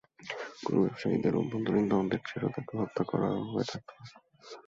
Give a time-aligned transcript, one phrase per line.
[0.63, 4.13] গরু ব্যবসায়ীদের অভ্যন্তরীণ দ্বন্দ্বের জেরেও তাঁকে হত্যা করা হয়ে থাকতে পারে।